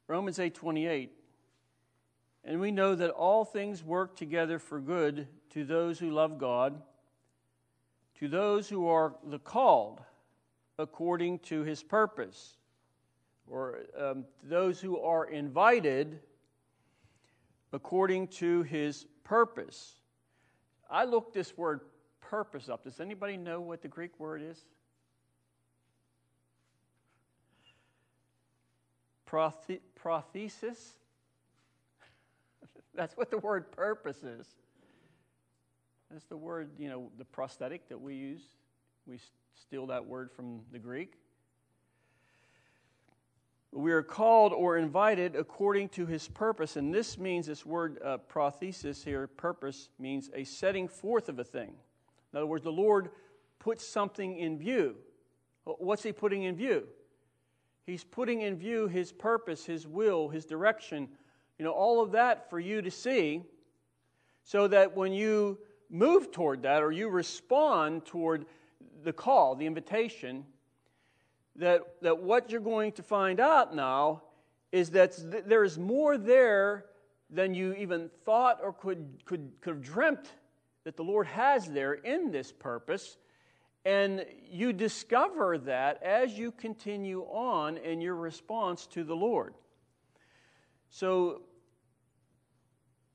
[0.07, 1.09] Romans 8:28
[2.43, 6.81] And we know that all things work together for good to those who love God
[8.15, 10.01] to those who are the called
[10.77, 12.57] according to his purpose
[13.49, 16.19] or um, those who are invited
[17.73, 19.95] according to his purpose.
[20.89, 21.81] I looked this word
[22.21, 22.83] purpose up.
[22.83, 24.63] Does anybody know what the Greek word is?
[29.25, 30.93] Prothe- prothesis?
[32.95, 34.47] That's what the word purpose is.
[36.11, 38.43] That's the word, you know, the prosthetic that we use.
[39.07, 39.19] We
[39.59, 41.13] steal that word from the Greek.
[43.75, 46.77] We are called or invited according to his purpose.
[46.77, 51.43] And this means, this word uh, prothesis here, purpose, means a setting forth of a
[51.43, 51.73] thing.
[52.31, 53.09] In other words, the Lord
[53.59, 54.95] puts something in view.
[55.65, 56.87] What's he putting in view?
[57.85, 61.09] He's putting in view his purpose, his will, his direction,
[61.59, 63.43] you know, all of that for you to see,
[64.45, 65.57] so that when you
[65.89, 68.45] move toward that or you respond toward
[69.03, 70.45] the call, the invitation,
[71.57, 74.23] that, that what you're going to find out now
[74.71, 75.15] is that
[75.47, 76.85] there is more there
[77.29, 80.27] than you even thought or could, could, could have dreamt
[80.83, 83.17] that the Lord has there in this purpose.
[83.83, 89.53] And you discover that as you continue on in your response to the Lord.
[90.89, 91.41] So,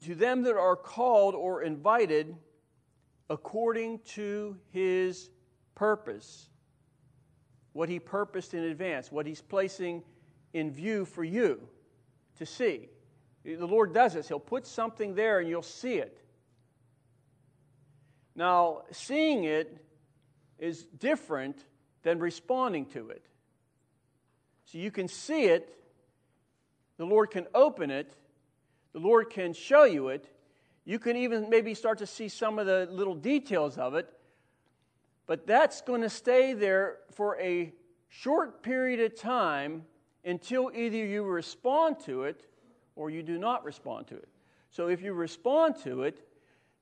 [0.04, 2.36] to them that are called or invited
[3.28, 5.30] according to his
[5.74, 6.49] purpose
[7.80, 10.02] what he purposed in advance, what he's placing
[10.52, 11.66] in view for you
[12.36, 12.90] to see.
[13.42, 14.28] The Lord does this.
[14.28, 16.20] He'll put something there and you'll see it.
[18.36, 19.82] Now, seeing it
[20.58, 21.64] is different
[22.02, 23.24] than responding to it.
[24.66, 25.74] So you can see it,
[26.98, 28.14] the Lord can open it,
[28.92, 30.28] the Lord can show you it.
[30.84, 34.06] You can even maybe start to see some of the little details of it,
[35.30, 37.72] but that's going to stay there for a
[38.08, 39.84] short period of time
[40.24, 42.48] until either you respond to it
[42.96, 44.28] or you do not respond to it.
[44.70, 46.26] So if you respond to it,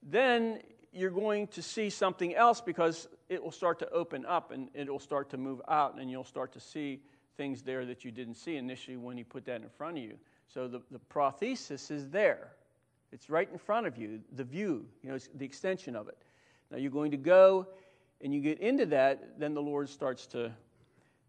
[0.02, 0.60] then
[0.94, 4.90] you're going to see something else because it will start to open up and it
[4.90, 7.02] will start to move out and you'll start to see
[7.36, 10.16] things there that you didn't see initially when you put that in front of you.
[10.46, 12.52] So the, the prothesis is there.
[13.12, 16.16] It's right in front of you, the view, you know, the extension of it.
[16.70, 17.66] Now you're going to go
[18.20, 20.52] and you get into that, then the Lord starts to,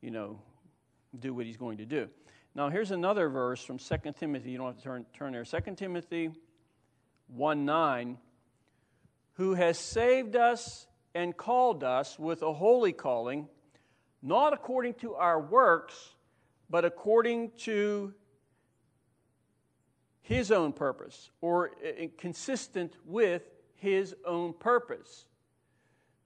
[0.01, 0.39] you know,
[1.17, 2.09] do what he's going to do.
[2.55, 4.51] Now, here's another verse from 2 Timothy.
[4.51, 5.45] You don't have to turn, turn there.
[5.45, 6.31] 2 Timothy
[7.27, 8.17] 1 9.
[9.33, 13.47] Who has saved us and called us with a holy calling,
[14.21, 16.15] not according to our works,
[16.69, 18.13] but according to
[20.21, 23.43] his own purpose, or uh, uh, consistent with
[23.75, 25.25] his own purpose.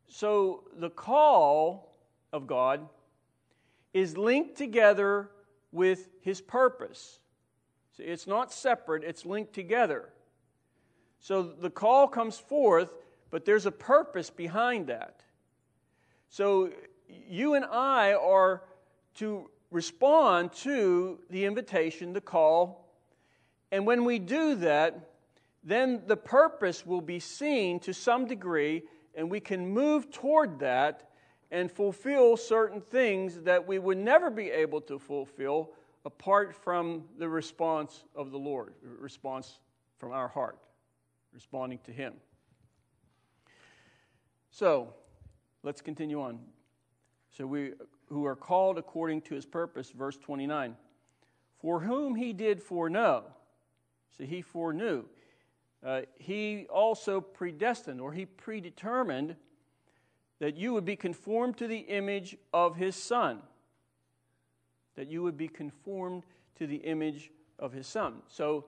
[0.08, 1.96] So the call
[2.32, 2.88] of God
[3.94, 5.30] is linked together
[5.72, 7.20] with his purpose.
[7.98, 10.10] See, it's not separate, it's linked together.
[11.20, 12.94] So the call comes forth,
[13.30, 15.22] but there's a purpose behind that.
[16.30, 16.72] So
[17.08, 18.64] you and I are
[19.16, 22.84] to respond to the invitation, the call,
[23.72, 25.10] and when we do that,
[25.64, 28.84] then the purpose will be seen to some degree
[29.16, 31.10] and we can move toward that
[31.52, 35.72] and fulfill certain things that we would never be able to fulfill
[36.06, 39.60] apart from the response of the Lord, response
[40.00, 40.58] from our heart,
[41.32, 42.14] responding to Him.
[44.50, 44.94] So,
[45.64, 46.40] let's continue on.
[47.30, 47.74] So, we
[48.10, 50.76] who are called according to His purpose, verse 29.
[51.60, 53.26] For whom He did foreknow,
[54.18, 55.06] so He foreknew
[55.86, 59.36] uh, he also predestined or he predetermined
[60.40, 63.40] that you would be conformed to the image of his son.
[64.96, 66.24] That you would be conformed
[66.56, 68.16] to the image of his son.
[68.28, 68.66] So,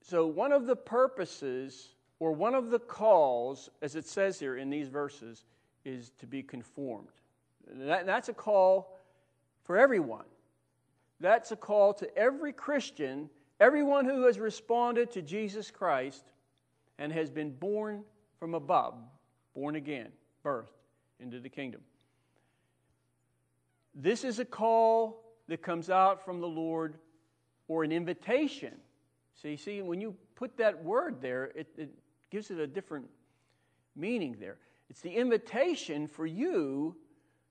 [0.00, 4.70] so one of the purposes or one of the calls, as it says here in
[4.70, 5.44] these verses,
[5.84, 7.08] is to be conformed.
[7.66, 8.98] That, that's a call
[9.64, 10.26] for everyone.
[11.20, 13.30] That's a call to every Christian
[13.60, 16.24] Everyone who has responded to Jesus Christ
[16.98, 18.04] and has been born
[18.38, 18.94] from above,
[19.54, 20.08] born again,
[20.44, 20.66] birthed
[21.20, 21.80] into the kingdom.
[23.94, 26.96] This is a call that comes out from the Lord
[27.68, 28.74] or an invitation.
[29.40, 31.90] See, see, when you put that word there, it, it
[32.30, 33.06] gives it a different
[33.94, 34.56] meaning there.
[34.90, 36.96] It's the invitation for you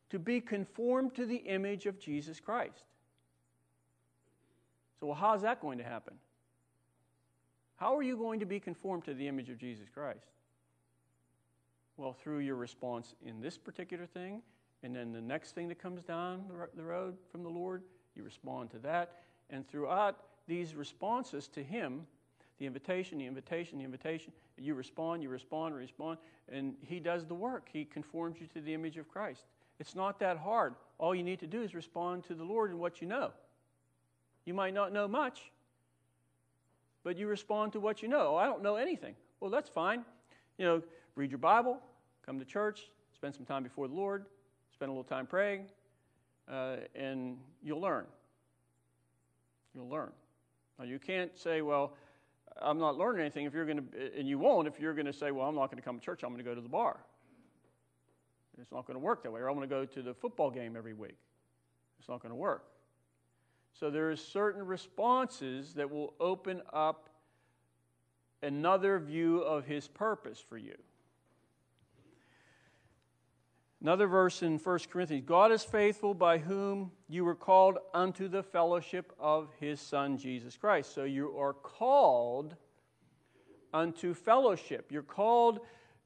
[0.10, 2.84] to be conformed to the image of Jesus Christ.
[5.04, 6.14] So, well, how's that going to happen?
[7.76, 10.28] How are you going to be conformed to the image of Jesus Christ?
[11.98, 14.42] Well, through your response in this particular thing,
[14.82, 16.46] and then the next thing that comes down
[16.78, 17.84] the road from the Lord,
[18.16, 19.24] you respond to that.
[19.50, 22.08] And throughout these responses to Him,
[22.58, 27.36] the invitation, the invitation, the invitation, you respond, you respond, respond, and He does the
[27.36, 27.68] work.
[27.74, 29.48] He conforms you to the image of Christ.
[29.82, 30.76] It's not that hard.
[30.98, 33.34] All you need to do is respond to the Lord in what you know.
[34.46, 35.52] You might not know much,
[37.04, 38.34] but you respond to what you know.
[38.34, 39.16] Oh, I don't know anything.
[39.40, 40.04] Well, that's fine.
[40.58, 40.84] You know,
[41.16, 41.80] read your Bible,
[42.26, 44.26] come to church, spend some time before the Lord,
[44.74, 45.66] spend a little time praying,
[46.52, 48.06] uh, and you'll learn.
[49.74, 50.12] You'll learn.
[50.78, 51.94] Now, you can't say, well,
[52.62, 55.14] I'm not learning anything if you're going to, and you won't if you're going to
[55.14, 56.70] say, well, I'm not going to come to church, I'm going to go to the
[56.70, 57.00] bar.
[58.62, 59.42] It's not going to work that way.
[59.42, 61.18] Or I'm going to go to the football game every week.
[62.00, 62.66] It's not going to work.
[63.74, 67.10] So there are certain responses that will open up
[68.42, 70.76] another view of his purpose for you.
[73.82, 78.44] Another verse in 1 Corinthians God is faithful by whom you were called unto the
[78.44, 80.94] fellowship of his Son, Jesus Christ.
[80.94, 82.56] So you are called
[83.74, 84.92] unto fellowship.
[84.92, 85.60] You're called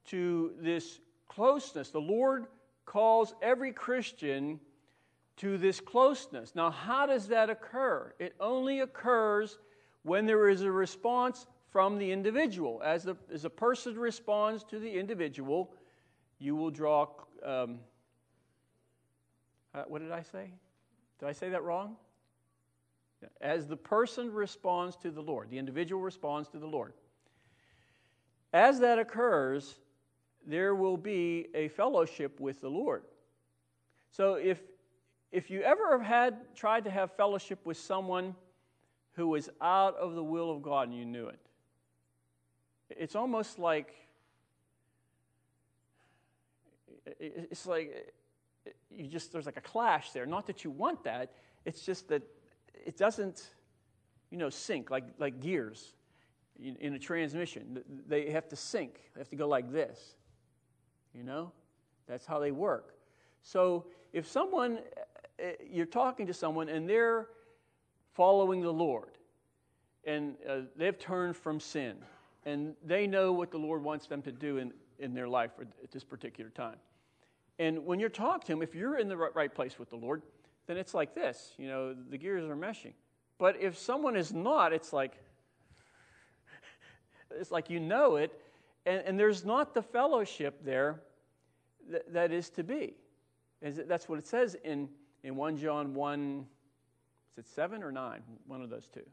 [0.05, 1.91] to this closeness.
[1.91, 2.47] The Lord
[2.85, 4.59] calls every Christian
[5.37, 6.55] to this closeness.
[6.55, 8.13] Now, how does that occur?
[8.19, 9.59] It only occurs
[10.03, 12.81] when there is a response from the individual.
[12.83, 15.73] As, the, as a person responds to the individual,
[16.39, 17.07] you will draw.
[17.43, 17.79] Um,
[19.75, 20.51] uh, what did I say?
[21.19, 21.97] Did I say that wrong?
[23.41, 26.93] As the person responds to the Lord, the individual responds to the Lord.
[28.53, 29.79] As that occurs,
[30.45, 33.03] there will be a fellowship with the Lord.
[34.11, 34.61] So if
[35.31, 38.35] if you ever have had tried to have fellowship with someone
[39.13, 41.39] who was out of the will of God and you knew it,
[42.89, 43.93] it's almost like
[47.19, 48.13] it's like
[48.89, 50.25] you just there's like a clash there.
[50.25, 51.33] Not that you want that,
[51.65, 52.21] it's just that
[52.73, 53.49] it doesn't,
[54.29, 55.93] you know, sync like like gears
[56.59, 57.83] in a transmission.
[58.07, 59.11] They have to sync.
[59.13, 60.15] They have to go like this.
[61.13, 61.51] You know,
[62.07, 62.95] that's how they work.
[63.41, 64.79] So if someone
[65.69, 67.27] you're talking to someone and they're
[68.13, 69.11] following the Lord
[70.05, 71.97] and uh, they've turned from sin
[72.45, 75.91] and they know what the Lord wants them to do in, in their life at
[75.91, 76.77] this particular time.
[77.59, 80.21] And when you're talking to them, if you're in the right place with the Lord,
[80.65, 82.93] then it's like this you know, the gears are meshing.
[83.37, 85.13] But if someone is not, it's like,
[87.31, 88.39] it's like you know it,
[88.85, 91.01] and, and there's not the fellowship there
[91.91, 92.95] that, that is to be.
[93.61, 94.89] That's what it says in
[95.27, 96.45] in 1 John 1,
[97.33, 98.21] is it 7 or 9?
[98.47, 99.03] One of those two.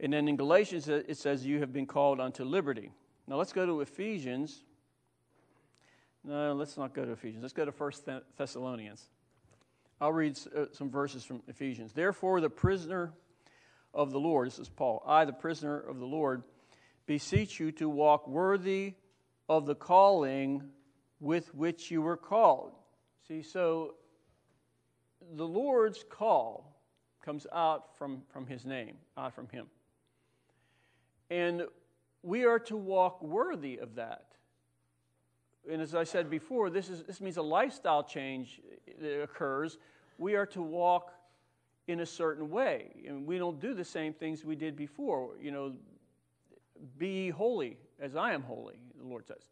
[0.00, 2.90] And then in Galatians, it says, You have been called unto liberty.
[3.28, 4.64] Now let's go to Ephesians.
[6.24, 7.42] No, let's not go to Ephesians.
[7.42, 9.04] Let's go to 1 Thessalonians.
[10.00, 11.92] I'll read uh, some verses from Ephesians.
[11.92, 13.12] Therefore, the prisoner
[13.92, 16.42] of the Lord, this is Paul, I, the prisoner of the Lord,
[17.06, 18.94] beseech you to walk worthy
[19.46, 20.70] of the calling
[21.20, 22.72] with which you were called
[23.26, 23.94] See, so
[25.36, 26.74] the Lord's call
[27.24, 29.66] comes out from, from his name, out from him.
[31.30, 31.62] And
[32.22, 34.26] we are to walk worthy of that.
[35.70, 38.60] And as I said before, this, is, this means a lifestyle change
[39.00, 39.78] that occurs.
[40.18, 41.12] We are to walk
[41.86, 43.04] in a certain way.
[43.06, 45.30] And we don't do the same things we did before.
[45.40, 45.72] You know,
[46.98, 49.48] be holy as I am holy, the Lord says.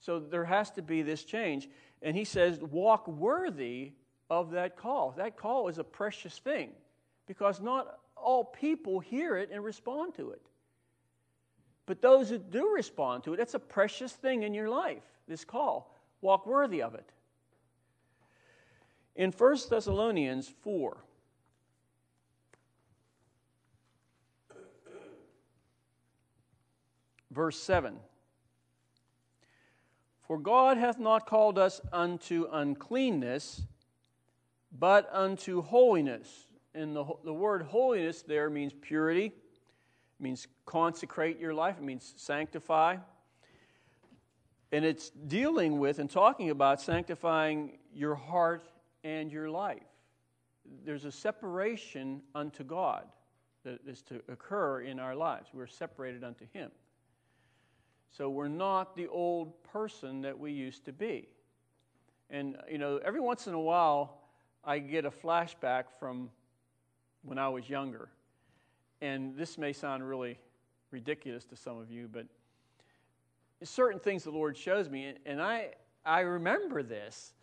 [0.00, 1.68] So there has to be this change.
[2.02, 3.92] And he says, walk worthy
[4.30, 5.12] of that call.
[5.16, 6.70] That call is a precious thing
[7.26, 10.42] because not all people hear it and respond to it.
[11.86, 15.44] But those who do respond to it, that's a precious thing in your life, this
[15.44, 15.94] call.
[16.20, 17.08] Walk worthy of it.
[19.14, 20.96] In 1 Thessalonians 4,
[27.30, 27.98] verse 7.
[30.26, 33.62] For God hath not called us unto uncleanness,
[34.76, 36.46] but unto holiness.
[36.74, 39.32] And the, the word holiness there means purity, it
[40.22, 42.96] means consecrate your life, it means sanctify.
[44.72, 48.68] And it's dealing with and talking about sanctifying your heart
[49.04, 49.86] and your life.
[50.84, 53.04] there's a separation unto God
[53.64, 55.50] that is to occur in our lives.
[55.52, 56.70] We're separated unto Him.
[58.16, 61.28] So we're not the old person that we used to be.
[62.30, 64.22] And, you know, every once in a while,
[64.64, 66.30] I get a flashback from
[67.22, 68.08] when I was younger.
[69.02, 70.38] And this may sound really
[70.90, 72.26] ridiculous to some of you, but
[73.62, 75.72] certain things the Lord shows me, and I,
[76.04, 77.34] I remember this.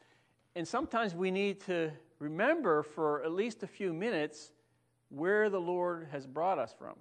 [0.55, 4.51] And sometimes we need to remember for at least a few minutes
[5.09, 6.95] where the Lord has brought us from.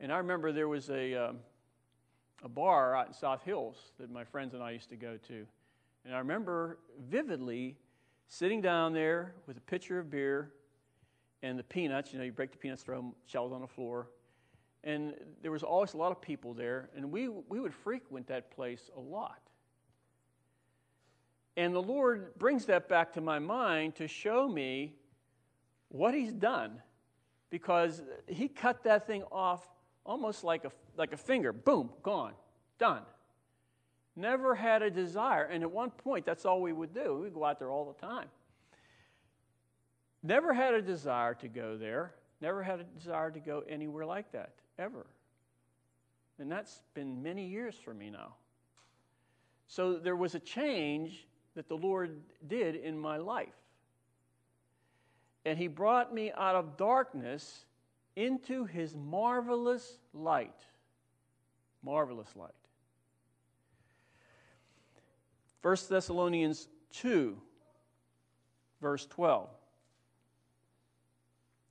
[0.00, 1.38] And I remember there was a, um,
[2.42, 5.46] a bar out in South Hills that my friends and I used to go to.
[6.04, 6.78] And I remember
[7.08, 7.76] vividly
[8.26, 10.50] sitting down there with a pitcher of beer
[11.42, 12.12] and the peanuts.
[12.12, 14.08] You know, you break the peanuts, throw them shells on the floor.
[14.84, 18.50] And there was always a lot of people there, and we, we would frequent that
[18.50, 19.40] place a lot.
[21.56, 24.94] And the Lord brings that back to my mind to show me
[25.88, 26.82] what He's done
[27.50, 29.68] because He cut that thing off
[30.04, 31.52] almost like a, like a finger.
[31.52, 32.32] Boom, gone,
[32.78, 33.02] done.
[34.14, 35.44] Never had a desire.
[35.44, 37.20] And at one point, that's all we would do.
[37.22, 38.28] We'd go out there all the time.
[40.22, 42.14] Never had a desire to go there.
[42.40, 45.06] Never had a desire to go anywhere like that, ever.
[46.38, 48.34] And that's been many years for me now.
[49.66, 53.54] So there was a change that the Lord did in my life.
[55.44, 57.64] And He brought me out of darkness
[58.16, 60.60] into His marvelous light.
[61.82, 62.50] Marvelous light.
[65.62, 67.36] 1 Thessalonians 2,
[68.80, 69.48] verse 12.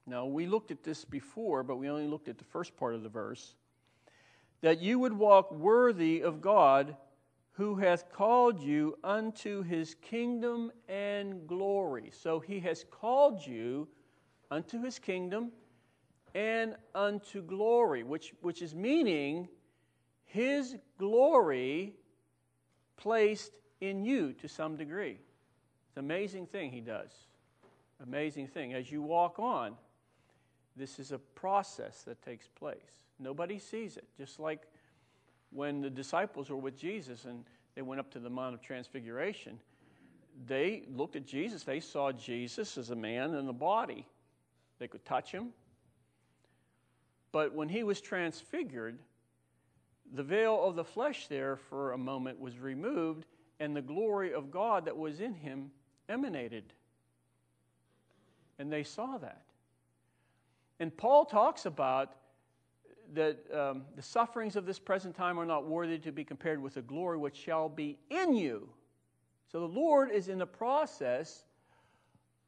[0.07, 3.03] Now, we looked at this before, but we only looked at the first part of
[3.03, 3.55] the verse.
[4.61, 6.95] That you would walk worthy of God
[7.51, 12.11] who hath called you unto his kingdom and glory.
[12.11, 13.87] So he has called you
[14.49, 15.51] unto his kingdom
[16.33, 19.47] and unto glory, which, which is meaning
[20.25, 21.93] his glory
[22.97, 23.51] placed
[23.81, 25.17] in you to some degree.
[25.87, 27.11] It's an amazing thing he does.
[28.01, 28.73] Amazing thing.
[28.73, 29.75] As you walk on,
[30.75, 32.77] this is a process that takes place.
[33.19, 34.07] Nobody sees it.
[34.17, 34.61] Just like
[35.51, 37.43] when the disciples were with Jesus and
[37.75, 39.59] they went up to the Mount of Transfiguration,
[40.47, 41.63] they looked at Jesus.
[41.63, 44.07] They saw Jesus as a man in the body.
[44.79, 45.49] They could touch him.
[47.31, 48.99] But when he was transfigured,
[50.13, 53.25] the veil of the flesh there for a moment was removed,
[53.59, 55.71] and the glory of God that was in him
[56.09, 56.73] emanated.
[58.59, 59.43] And they saw that.
[60.79, 62.15] And Paul talks about
[63.13, 66.75] that um, the sufferings of this present time are not worthy to be compared with
[66.75, 68.67] the glory which shall be in you.
[69.51, 71.43] So the Lord is in the process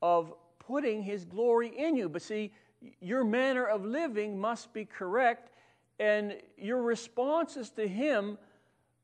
[0.01, 2.07] of putting his glory in you.
[2.07, 2.53] But see,
[2.99, 5.51] your manner of living must be correct,
[5.99, 8.37] and your responses to him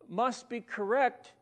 [0.08, 1.34] must be correct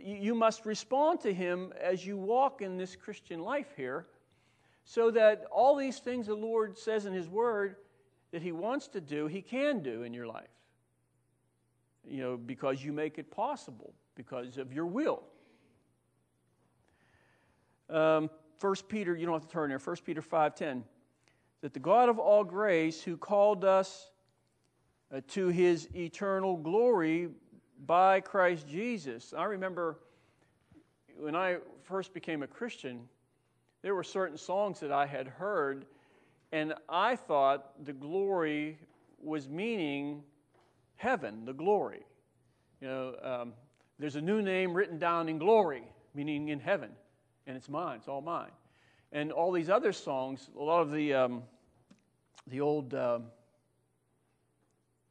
[0.00, 4.06] you must respond to him as you walk in this Christian life here,
[4.84, 7.76] so that all these things the Lord says in his word
[8.30, 10.48] that he wants to do, he can do in your life.
[12.06, 15.22] You know, because you make it possible, because of your will.
[17.90, 20.82] Um, 1 Peter, you don't have to turn there, 1 Peter 5.10,
[21.60, 24.10] that the God of all grace who called us
[25.12, 27.28] uh, to his eternal glory
[27.86, 29.32] by Christ Jesus.
[29.36, 29.98] I remember
[31.18, 33.08] when I first became a Christian,
[33.82, 35.86] there were certain songs that I had heard,
[36.52, 38.78] and I thought the glory
[39.20, 40.22] was meaning
[40.96, 42.04] heaven, the glory.
[42.80, 43.52] You know, um,
[43.98, 45.84] there's a new name written down in glory,
[46.14, 46.90] meaning in heaven,
[47.46, 48.50] and it's mine, it's all mine.
[49.12, 51.42] And all these other songs, a lot of the, um,
[52.46, 52.94] the old.
[52.94, 53.24] Um,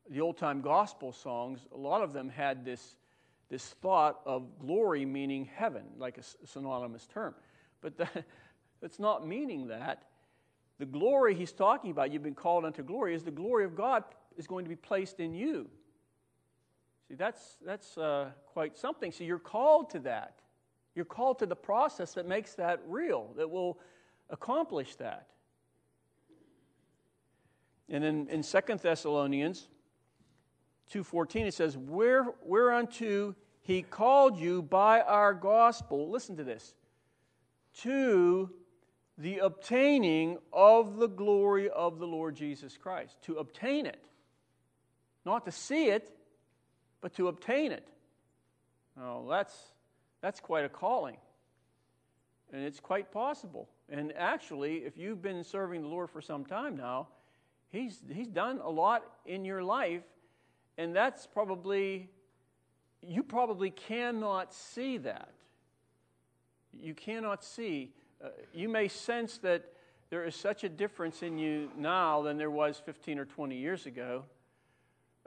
[0.10, 2.96] the old time gospel songs, a lot of them had this,
[3.50, 7.36] this thought of glory meaning heaven, like a synonymous term.
[7.82, 8.26] But that,
[8.82, 10.04] that's not meaning that.
[10.80, 14.04] The glory he's talking about, you've been called unto glory, is the glory of God
[14.38, 15.68] is going to be placed in you.
[17.08, 19.12] See, that's, that's uh, quite something.
[19.12, 20.40] So you're called to that.
[20.98, 23.78] You're called to the process that makes that real, that will
[24.32, 25.28] accomplish that.
[27.88, 29.68] And then in Second Thessalonians,
[30.92, 36.74] 2.14, it says, Where, Whereunto he called you by our gospel, listen to this,
[37.82, 38.50] to
[39.20, 43.22] the obtaining of the glory of the Lord Jesus Christ.
[43.24, 44.10] To obtain it.
[45.26, 46.10] Not to see it,
[47.02, 47.88] but to obtain it.
[49.00, 49.54] Oh, that's,
[50.28, 51.16] that's quite a calling.
[52.52, 56.76] And it's quite possible And actually, if you've been serving the Lord for some time
[56.76, 57.08] now,
[57.70, 60.04] He's, he's done a lot in your life,
[60.78, 62.10] and that's probably,
[63.02, 65.32] you probably cannot see that.
[66.74, 67.94] You cannot see.
[68.24, 69.66] Uh, you may sense that
[70.10, 73.86] there is such a difference in you now than there was 15 or 20 years
[73.86, 74.24] ago,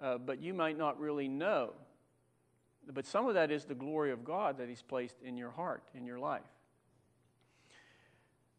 [0.00, 1.72] uh, but you might not really know.
[2.92, 5.82] But some of that is the glory of God that He's placed in your heart,
[5.94, 6.42] in your life.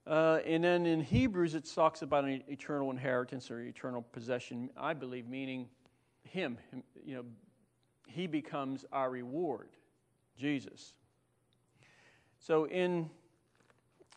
[0.08, 4.94] Uh, and then in Hebrews, it talks about an eternal inheritance or eternal possession, I
[4.94, 5.70] believe, meaning
[6.24, 6.58] Him.
[7.04, 7.26] You know,
[8.08, 9.70] He becomes our reward,
[10.38, 10.94] Jesus.
[12.40, 13.10] So in,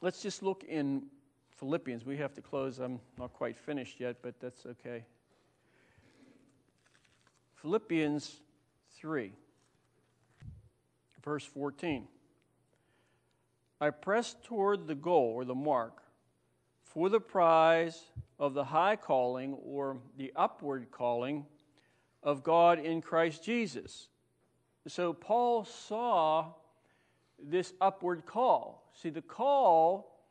[0.00, 1.04] let's just look in
[1.50, 2.06] Philippians.
[2.06, 2.78] We have to close.
[2.78, 5.04] I'm not quite finished yet, but that's okay.
[7.60, 8.40] Philippians
[8.96, 9.32] 3,
[11.24, 12.06] verse 14.
[13.80, 16.02] I press toward the goal or the mark
[16.82, 18.00] for the prize
[18.38, 21.46] of the high calling or the upward calling
[22.22, 24.08] of God in Christ Jesus.
[24.86, 26.52] So Paul saw
[27.42, 28.90] this upward call.
[28.94, 30.22] See, the call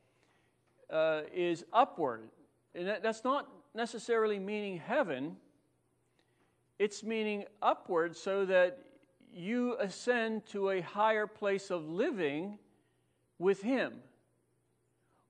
[0.90, 2.30] uh, is upward.
[2.76, 5.36] And that, that's not necessarily meaning heaven,
[6.80, 8.80] it's meaning upward so that
[9.34, 12.58] you ascend to a higher place of living
[13.40, 13.94] with Him.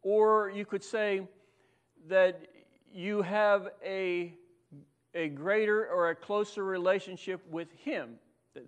[0.02, 1.28] Or you could say
[2.08, 2.42] that
[2.94, 4.34] you have a,
[5.16, 8.16] a greater or a closer relationship with Him.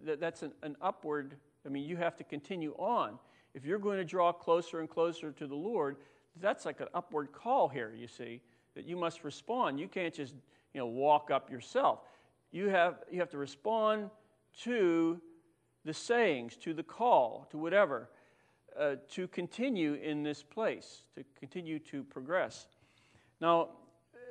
[0.05, 3.19] That, that's an, an upward, I mean, you have to continue on.
[3.53, 5.97] If you're going to draw closer and closer to the Lord,
[6.41, 8.41] that's like an upward call here, you see,
[8.75, 9.79] that you must respond.
[9.79, 10.33] You can't just,
[10.73, 11.99] you know, walk up yourself.
[12.51, 14.09] You have, you have to respond
[14.63, 15.21] to
[15.83, 18.09] the sayings, to the call, to whatever
[18.79, 22.67] uh, to continue in this place, to continue to progress.
[23.39, 23.69] Now,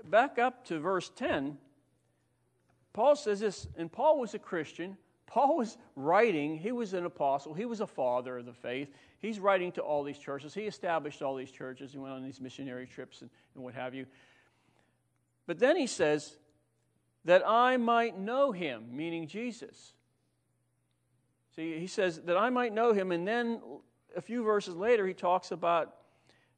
[0.05, 1.57] back up to verse 10,
[2.93, 4.97] Paul says this, and Paul was a Christian.
[5.27, 8.89] Paul was writing, he was an apostle, he was a father of the faith.
[9.19, 10.53] He's writing to all these churches.
[10.53, 11.93] He established all these churches.
[11.93, 14.07] He went on these missionary trips and, and what have you.
[15.47, 16.37] But then he says,
[17.25, 19.95] that I might know him, meaning Jesus.
[21.57, 23.61] See, he says, that I might know him, and then
[24.17, 25.95] a few verses later, he talks about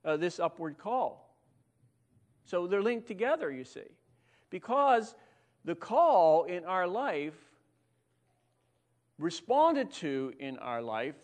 [0.04, 1.34] uh, this upward call.
[2.44, 3.90] So they're linked together, you see.
[4.50, 5.14] Because
[5.64, 7.34] the call in our life,
[9.18, 11.16] responded to in our life,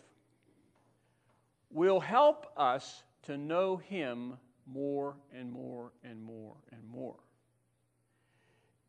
[1.71, 4.35] will help us to know Him
[4.67, 7.15] more and more and more and more.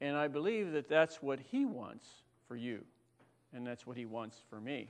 [0.01, 2.09] And I believe that that's what He wants
[2.49, 2.85] for you,
[3.55, 4.89] and that's what He wants for me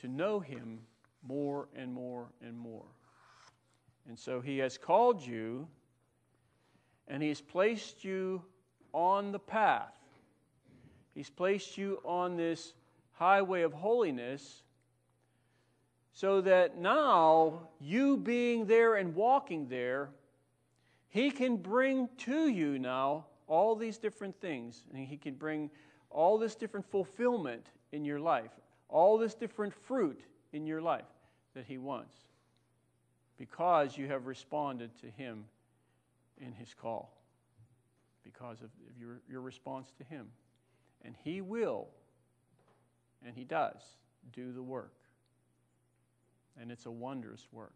[0.00, 0.80] to know Him
[1.26, 2.86] more and more and more.
[4.08, 5.68] And so he has called you
[7.06, 8.42] and he's placed you
[8.92, 9.92] on the path.
[11.14, 12.74] He's placed you on this
[13.12, 14.62] highway of holiness
[16.12, 20.10] so that now, you being there and walking there,
[21.08, 24.82] he can bring to you now all these different things.
[24.92, 25.70] And he can bring
[26.10, 28.50] all this different fulfillment in your life,
[28.88, 30.20] all this different fruit
[30.52, 31.04] in your life
[31.54, 32.14] that He wants
[33.38, 35.44] because you have responded to Him
[36.38, 37.16] in His call,
[38.24, 40.26] because of your, your response to Him.
[41.04, 41.86] And He will,
[43.24, 43.80] and He does,
[44.32, 44.92] do the work.
[46.60, 47.72] And it's a wondrous work.